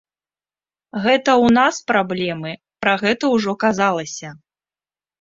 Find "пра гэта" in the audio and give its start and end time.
2.87-3.25